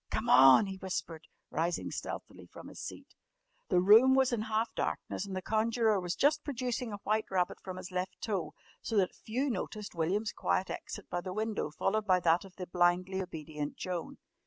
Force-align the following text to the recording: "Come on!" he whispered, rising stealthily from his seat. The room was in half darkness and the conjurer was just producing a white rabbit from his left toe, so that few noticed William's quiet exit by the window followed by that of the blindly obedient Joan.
"Come 0.09 0.29
on!" 0.31 0.65
he 0.65 0.77
whispered, 0.77 1.27
rising 1.51 1.91
stealthily 1.91 2.47
from 2.47 2.69
his 2.69 2.81
seat. 2.81 3.13
The 3.69 3.79
room 3.79 4.15
was 4.15 4.33
in 4.33 4.41
half 4.41 4.73
darkness 4.73 5.27
and 5.27 5.35
the 5.35 5.43
conjurer 5.43 5.99
was 5.99 6.15
just 6.15 6.43
producing 6.43 6.91
a 6.91 6.97
white 7.03 7.25
rabbit 7.29 7.59
from 7.61 7.77
his 7.77 7.91
left 7.91 8.19
toe, 8.19 8.55
so 8.81 8.97
that 8.97 9.13
few 9.13 9.47
noticed 9.51 9.93
William's 9.93 10.31
quiet 10.31 10.71
exit 10.71 11.07
by 11.11 11.21
the 11.21 11.33
window 11.33 11.69
followed 11.69 12.07
by 12.07 12.19
that 12.21 12.43
of 12.43 12.55
the 12.55 12.65
blindly 12.65 13.21
obedient 13.21 13.75
Joan. 13.77 14.17